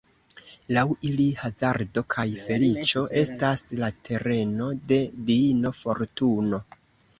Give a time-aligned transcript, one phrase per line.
[0.77, 6.65] Laŭ ili hazardo kaj feliĉo estas la tereno de diino Fortuno.